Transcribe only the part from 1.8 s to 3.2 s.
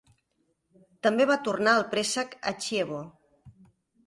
el préstec a Chievo.